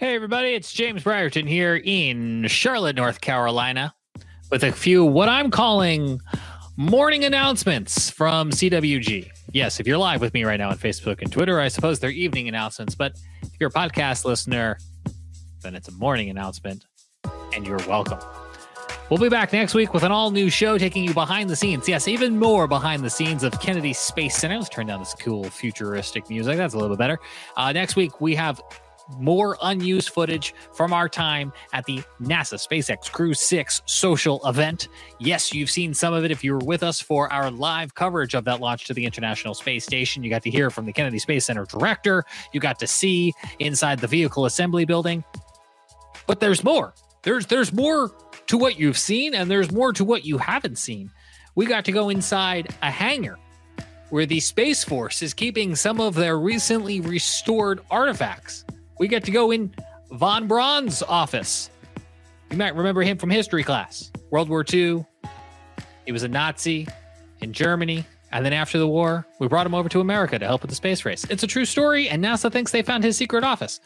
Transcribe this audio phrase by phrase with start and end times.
[0.00, 3.94] Hey, everybody, it's James Brierton here in Charlotte, North Carolina,
[4.50, 6.22] with a few what I'm calling
[6.78, 9.28] morning announcements from CWG.
[9.52, 12.08] Yes, if you're live with me right now on Facebook and Twitter, I suppose they're
[12.08, 14.78] evening announcements, but if you're a podcast listener,
[15.60, 16.86] then it's a morning announcement,
[17.52, 18.20] and you're welcome.
[19.10, 21.86] We'll be back next week with an all new show taking you behind the scenes.
[21.86, 24.56] Yes, even more behind the scenes of Kennedy Space Center.
[24.56, 26.56] Let's turn down this cool futuristic music.
[26.56, 27.18] That's a little bit better.
[27.54, 28.62] Uh, next week, we have
[29.18, 34.88] more unused footage from our time at the NASA SpaceX Crew 6 social event.
[35.18, 38.34] Yes, you've seen some of it if you were with us for our live coverage
[38.34, 40.22] of that launch to the International Space Station.
[40.22, 43.98] You got to hear from the Kennedy Space Center director, you got to see inside
[43.98, 45.24] the vehicle assembly building.
[46.26, 46.94] But there's more.
[47.22, 48.12] There's there's more
[48.46, 51.10] to what you've seen and there's more to what you haven't seen.
[51.54, 53.38] We got to go inside a hangar
[54.10, 58.64] where the Space Force is keeping some of their recently restored artifacts
[59.00, 59.74] we get to go in
[60.12, 61.70] von Braun's office.
[62.50, 64.12] You might remember him from history class.
[64.30, 65.06] World War II.
[66.04, 66.86] He was a Nazi
[67.40, 68.04] in Germany.
[68.30, 70.76] And then after the war, we brought him over to America to help with the
[70.76, 71.24] space race.
[71.30, 73.80] It's a true story, and NASA thinks they found his secret office.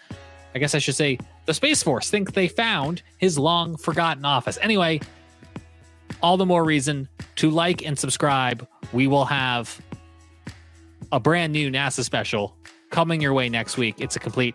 [0.54, 4.58] I guess I should say the Space Force think they found his long forgotten office.
[4.60, 5.00] Anyway,
[6.22, 8.66] all the more reason to like and subscribe.
[8.92, 9.80] We will have
[11.12, 12.56] a brand new NASA special
[12.90, 13.96] coming your way next week.
[13.98, 14.54] It's a complete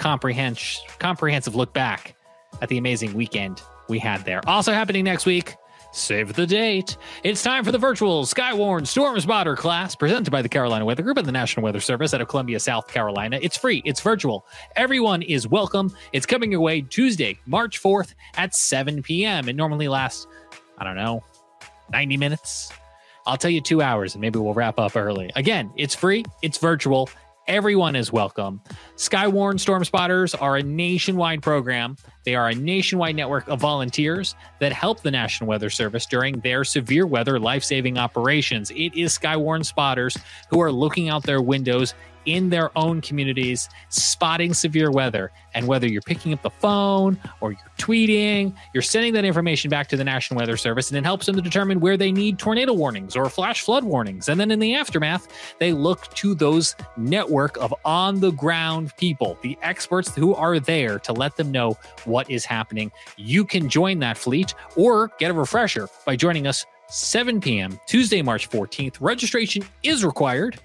[0.00, 2.16] comprehensive comprehensive look back
[2.62, 4.40] at the amazing weekend we had there.
[4.48, 5.54] Also happening next week.
[5.92, 6.96] Save the date.
[7.24, 11.18] It's time for the virtual Skywarn Storm Spotter class presented by the Carolina Weather Group
[11.18, 13.40] and the National Weather Service out of Columbia, South Carolina.
[13.42, 14.46] It's free, it's virtual.
[14.76, 15.94] Everyone is welcome.
[16.12, 19.48] It's coming your way Tuesday, March 4th at 7 p.m.
[19.48, 20.28] It normally lasts,
[20.78, 21.24] I don't know,
[21.90, 22.72] 90 minutes.
[23.26, 25.30] I'll tell you two hours and maybe we'll wrap up early.
[25.34, 27.10] Again, it's free, it's virtual,
[27.48, 28.60] Everyone is welcome.
[28.96, 31.96] Skywarn Storm Spotters are a nationwide program.
[32.24, 36.64] They are a nationwide network of volunteers that help the National Weather Service during their
[36.64, 38.70] severe weather life saving operations.
[38.70, 40.16] It is Skywarn Spotters
[40.50, 41.94] who are looking out their windows
[42.26, 45.30] in their own communities, spotting severe weather.
[45.54, 49.88] And whether you're picking up the phone or you're tweeting, you're sending that information back
[49.88, 52.72] to the National Weather Service, and it helps them to determine where they need tornado
[52.72, 54.28] warnings or flash flood warnings.
[54.28, 59.38] And then in the aftermath, they look to those network of on the ground people,
[59.42, 62.92] the experts who are there to let them know what is happening.
[63.16, 67.78] You can join that fleet or get a refresher by joining us 7 p.m.
[67.86, 68.96] Tuesday, March 14th.
[69.00, 70.58] Registration is required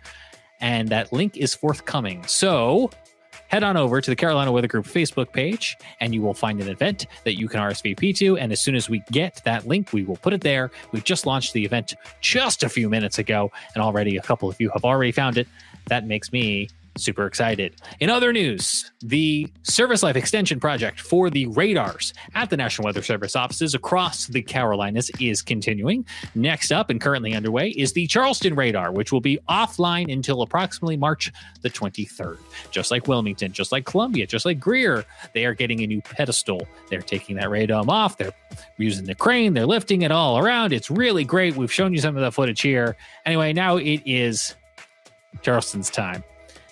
[0.65, 2.25] and that link is forthcoming.
[2.25, 2.89] So
[3.49, 6.67] head on over to the Carolina Weather Group Facebook page and you will find an
[6.67, 8.35] event that you can RSVP to.
[8.39, 10.71] And as soon as we get that link, we will put it there.
[10.91, 14.59] We've just launched the event just a few minutes ago, and already a couple of
[14.59, 15.47] you have already found it.
[15.85, 17.75] That makes me super excited.
[17.99, 23.01] In other news, the Service Life Extension Project for the radars at the National Weather
[23.01, 26.05] Service offices across the Carolinas is continuing.
[26.35, 30.97] Next up and currently underway is the Charleston radar, which will be offline until approximately
[30.97, 32.37] March the 23rd.
[32.71, 36.67] Just like Wilmington, just like Columbia, just like Greer, they are getting a new pedestal.
[36.89, 38.17] They're taking that radome off.
[38.17, 38.33] They're
[38.77, 39.53] using the crane.
[39.53, 40.73] They're lifting it all around.
[40.73, 41.55] It's really great.
[41.55, 42.95] We've shown you some of the footage here.
[43.25, 44.55] Anyway, now it is
[45.41, 46.23] Charleston's time.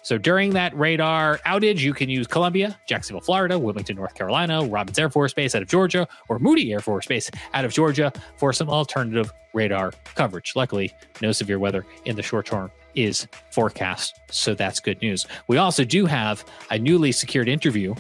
[0.04, 5.00] So during that radar outage, you can use Columbia, Jacksonville, Florida, Wilmington, North Carolina, Robins
[5.00, 8.52] Air Force Base out of Georgia, or Moody Air Force Base out of Georgia for
[8.52, 10.54] some alternative radar coverage.
[10.56, 14.20] Luckily, no severe weather in the short term is forecast.
[14.30, 15.26] So that's good news.
[15.48, 17.96] We also do have a newly secured interview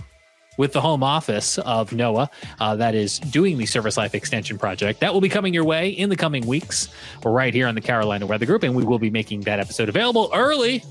[0.57, 4.99] with the home office of NOAA uh, that is doing the Service Life Extension Project.
[4.99, 6.89] That will be coming your way in the coming weeks.
[7.23, 9.89] We're right here on the Carolina Weather Group, and we will be making that episode
[9.89, 10.83] available early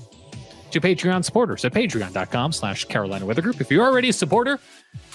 [0.73, 3.61] to Patreon supporters at patreon.com slash Carolina Weather Group.
[3.61, 4.59] If you're already a supporter,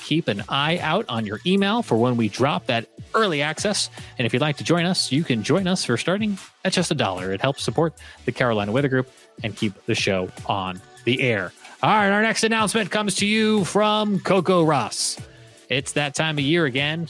[0.03, 3.91] keep an eye out on your email for when we drop that early access.
[4.19, 6.91] And if you'd like to join us, you can join us for starting at just
[6.91, 7.33] a dollar.
[7.33, 9.11] It helps support the Carolina Weather Group
[9.43, 11.53] and keep the show on the air.
[11.83, 15.21] All right, our next announcement comes to you from CoCoRaHS.
[15.69, 17.09] It's that time of year again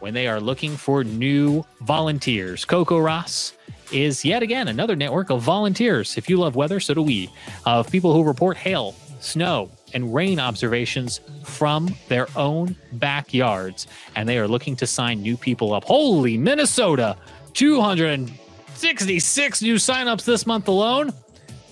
[0.00, 2.64] when they are looking for new volunteers.
[2.64, 3.52] CoCoRaHS
[3.92, 6.16] is yet again another network of volunteers.
[6.16, 7.30] If you love weather, so do we,
[7.64, 13.86] of people who report hail, snow, and rain observations from their own backyards.
[14.16, 15.84] And they are looking to sign new people up.
[15.84, 17.16] Holy Minnesota!
[17.54, 21.12] 266 new signups this month alone.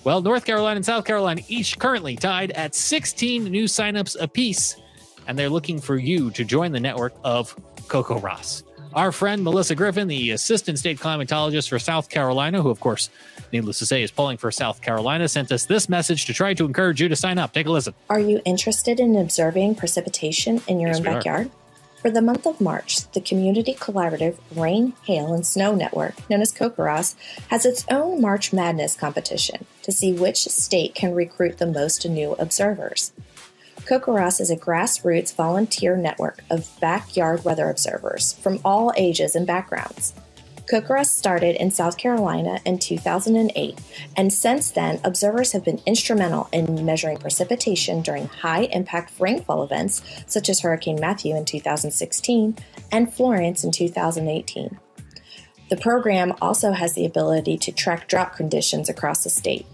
[0.03, 4.77] Well, North Carolina and South Carolina each currently tied at 16 new signups apiece.
[5.27, 7.55] And they're looking for you to join the network of
[7.87, 8.63] CoCoRaHS.
[8.97, 13.11] Our friend Melissa Griffin, the assistant state climatologist for South Carolina, who, of course,
[13.53, 16.65] needless to say, is polling for South Carolina, sent us this message to try to
[16.65, 17.53] encourage you to sign up.
[17.53, 17.93] Take a listen.
[18.09, 21.13] Are you interested in observing precipitation in your Yes, own we are.
[21.13, 21.51] backyard?
[22.01, 26.51] For the month of March, the Community Collaborative Rain, Hail, and Snow Network, known as
[26.51, 27.13] CoCoRaHS,
[27.49, 32.33] has its own March Madness competition to see which state can recruit the most new
[32.39, 33.11] observers.
[33.87, 40.13] CoCoRaHS is a grassroots volunteer network of backyard weather observers from all ages and backgrounds.
[40.69, 43.79] CoCoRaHS started in South Carolina in 2008,
[44.17, 50.01] and since then, observers have been instrumental in measuring precipitation during high impact rainfall events
[50.27, 52.57] such as Hurricane Matthew in 2016
[52.91, 54.77] and Florence in 2018.
[55.69, 59.65] The program also has the ability to track drought conditions across the state.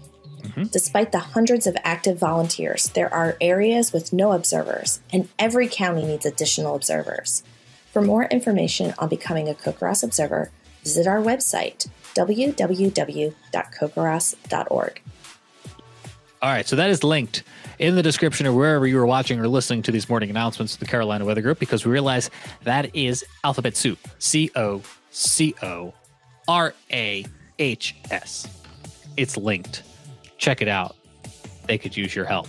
[0.44, 0.64] Mm-hmm.
[0.64, 6.04] Despite the hundreds of active volunteers, there are areas with no observers, and every county
[6.04, 7.42] needs additional observers.
[7.92, 10.50] For more information on becoming a CoCoRaHS observer,
[10.82, 15.00] visit our website, www.cocorahs.org.
[16.42, 17.42] All right, so that is linked
[17.78, 20.80] in the description or wherever you are watching or listening to these morning announcements of
[20.80, 22.28] the Carolina Weather Group because we realize
[22.64, 23.98] that is alphabet soup.
[24.18, 25.94] C O C O
[26.46, 27.24] R A
[27.58, 28.46] H S.
[29.16, 29.82] It's linked.
[30.38, 30.96] Check it out.
[31.66, 32.48] They could use your help.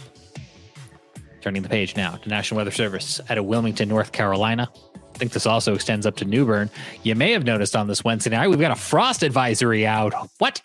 [1.42, 4.70] Turning the page now to National Weather Service out of Wilmington, North Carolina.
[4.96, 6.70] I think this also extends up to New Bern.
[7.04, 10.14] You may have noticed on this Wednesday night, we've got a frost advisory out.
[10.40, 10.62] What?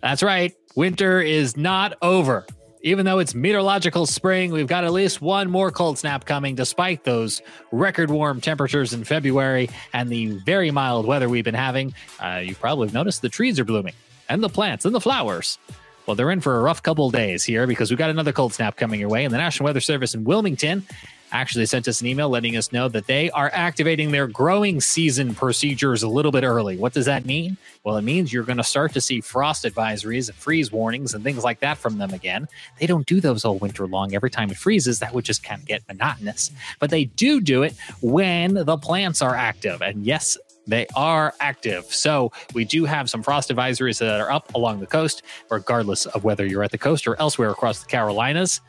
[0.00, 0.54] That's right.
[0.76, 2.46] Winter is not over.
[2.82, 7.02] Even though it's meteorological spring, we've got at least one more cold snap coming, despite
[7.02, 11.92] those record warm temperatures in February and the very mild weather we've been having.
[12.20, 13.94] Uh, you probably noticed the trees are blooming
[14.28, 15.58] and the plants and the flowers.
[16.06, 18.76] Well, they're in for a rough couple days here because we've got another cold snap
[18.76, 19.24] coming your way.
[19.24, 20.86] And the National Weather Service in Wilmington
[21.32, 25.34] actually sent us an email letting us know that they are activating their growing season
[25.34, 26.76] procedures a little bit early.
[26.76, 27.56] What does that mean?
[27.84, 31.22] Well, it means you're going to start to see frost advisories and freeze warnings and
[31.22, 32.48] things like that from them again.
[32.78, 34.14] They don't do those all winter long.
[34.14, 36.50] Every time it freezes, that would just kind of get monotonous.
[36.80, 39.82] But they do do it when the plants are active.
[39.82, 40.38] And yes,
[40.68, 41.86] they are active.
[41.86, 46.24] So we do have some frost advisories that are up along the coast, regardless of
[46.24, 48.60] whether you're at the coast or elsewhere across the Carolinas.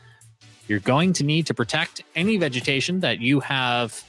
[0.66, 4.02] You're going to need to protect any vegetation that you have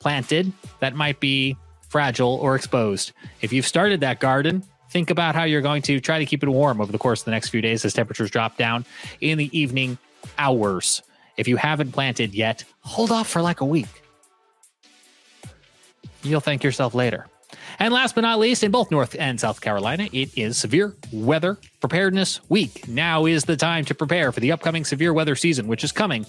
[0.00, 1.56] planted that might be
[1.88, 3.12] fragile or exposed.
[3.40, 6.48] If you've started that garden, think about how you're going to try to keep it
[6.48, 8.84] warm over the course of the next few days as temperatures drop down
[9.20, 9.96] in the evening
[10.38, 11.02] hours.
[11.36, 14.01] If you haven't planted yet, hold off for like a week.
[16.22, 17.26] You'll thank yourself later.
[17.78, 21.58] And last but not least, in both North and South Carolina, it is Severe Weather
[21.80, 22.86] Preparedness Week.
[22.88, 26.24] Now is the time to prepare for the upcoming severe weather season, which is coming,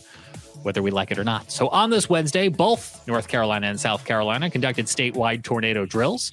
[0.64, 1.52] whether we like it or not.
[1.52, 6.32] So on this Wednesday, both North Carolina and South Carolina conducted statewide tornado drills,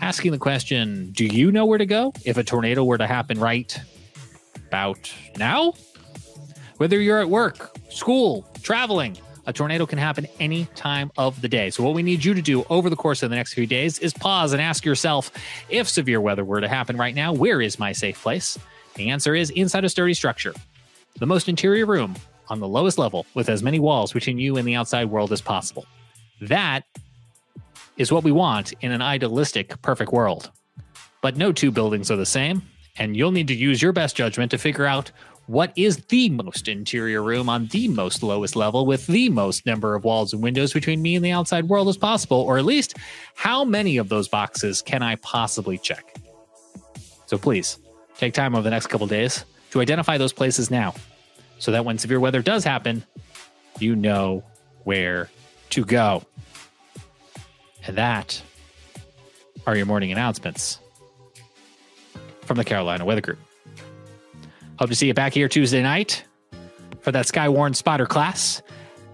[0.00, 3.38] asking the question Do you know where to go if a tornado were to happen
[3.38, 3.78] right
[4.68, 5.74] about now?
[6.78, 11.70] Whether you're at work, school, traveling, a tornado can happen any time of the day.
[11.70, 13.98] So, what we need you to do over the course of the next few days
[13.98, 15.30] is pause and ask yourself
[15.68, 18.58] if severe weather were to happen right now, where is my safe place?
[18.94, 20.54] The answer is inside a sturdy structure,
[21.18, 22.14] the most interior room
[22.48, 25.40] on the lowest level with as many walls between you and the outside world as
[25.40, 25.86] possible.
[26.40, 26.84] That
[27.96, 30.50] is what we want in an idealistic, perfect world.
[31.20, 32.62] But no two buildings are the same,
[32.96, 35.10] and you'll need to use your best judgment to figure out
[35.46, 39.94] what is the most interior room on the most lowest level with the most number
[39.94, 42.96] of walls and windows between me and the outside world as possible, or at least
[43.34, 46.16] how many of those boxes can I possibly check?
[47.26, 47.78] So please
[48.16, 50.94] take time over the next couple days to identify those places now
[51.58, 53.04] so that when severe weather does happen,
[53.78, 54.44] you know
[54.84, 55.30] where
[55.70, 56.22] to go.
[57.86, 58.40] And that
[59.66, 60.78] are your morning announcements
[62.42, 63.38] from the Carolina Weather Group.
[64.78, 66.24] Hope to see you back here Tuesday night
[67.00, 68.60] for that Skywarn spotter class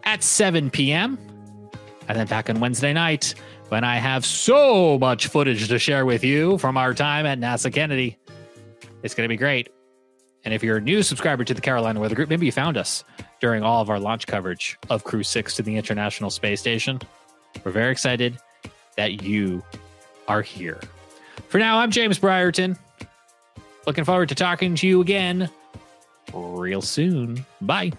[0.04, 1.18] at 7 p.m.
[2.08, 3.34] And then back on Wednesday night
[3.68, 7.72] when I have so much footage to share with you from our time at NASA
[7.72, 8.18] Kennedy.
[9.02, 9.68] It's going to be great.
[10.46, 13.04] And if you're a new subscriber to the Carolina Weather Group, maybe you found us
[13.40, 17.00] during all of our launch coverage of Crew 6 to the International Space Station.
[17.64, 18.38] We're very excited
[18.96, 19.62] that you
[20.26, 20.80] are here.
[21.48, 22.78] For now, I'm James Brierton.
[23.90, 25.50] Looking forward to talking to you again
[26.32, 27.44] real soon.
[27.60, 27.90] Bye.